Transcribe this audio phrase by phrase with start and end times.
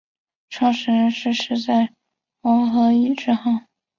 [0.49, 1.93] 创始人是徐载弼
[2.71, 3.67] 和尹致昊。